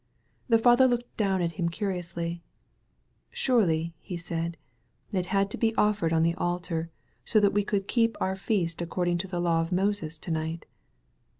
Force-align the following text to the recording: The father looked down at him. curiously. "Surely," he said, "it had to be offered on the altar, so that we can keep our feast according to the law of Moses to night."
The 0.49 0.57
father 0.57 0.87
looked 0.87 1.15
down 1.15 1.43
at 1.43 1.51
him. 1.51 1.69
curiously. 1.69 2.41
"Surely," 3.29 3.93
he 3.99 4.17
said, 4.17 4.57
"it 5.11 5.25
had 5.27 5.51
to 5.51 5.59
be 5.59 5.75
offered 5.75 6.11
on 6.11 6.23
the 6.23 6.33
altar, 6.39 6.89
so 7.23 7.39
that 7.39 7.53
we 7.53 7.63
can 7.63 7.83
keep 7.83 8.17
our 8.19 8.35
feast 8.35 8.81
according 8.81 9.19
to 9.19 9.27
the 9.27 9.39
law 9.39 9.61
of 9.61 9.71
Moses 9.71 10.17
to 10.17 10.31
night." 10.31 10.65